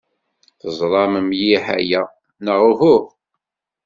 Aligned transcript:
Teẓram 0.61 1.13
mliḥ 1.27 1.65
aya, 1.77 2.03
neɣ 2.43 2.59
uhu? 2.71 2.97